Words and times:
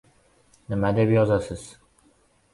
—Nima 0.73 0.91
deb 1.01 1.13
yozasiz? 1.17 1.69